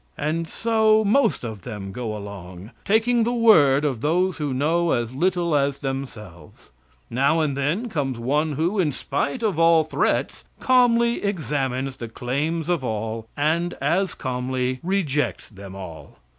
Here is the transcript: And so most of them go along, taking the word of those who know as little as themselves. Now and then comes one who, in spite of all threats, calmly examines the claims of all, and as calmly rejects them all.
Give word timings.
And 0.17 0.47
so 0.47 1.05
most 1.05 1.43
of 1.43 1.61
them 1.61 1.91
go 1.91 2.17
along, 2.17 2.71
taking 2.83 3.21
the 3.21 3.31
word 3.31 3.85
of 3.85 4.01
those 4.01 4.37
who 4.37 4.51
know 4.51 4.93
as 4.93 5.13
little 5.13 5.55
as 5.55 5.77
themselves. 5.77 6.71
Now 7.11 7.39
and 7.39 7.55
then 7.55 7.87
comes 7.87 8.17
one 8.17 8.53
who, 8.53 8.79
in 8.79 8.91
spite 8.93 9.43
of 9.43 9.59
all 9.59 9.83
threats, 9.83 10.43
calmly 10.59 11.23
examines 11.23 11.97
the 11.97 12.09
claims 12.09 12.67
of 12.67 12.83
all, 12.83 13.27
and 13.37 13.75
as 13.79 14.15
calmly 14.15 14.79
rejects 14.81 15.49
them 15.49 15.75
all. 15.75 16.17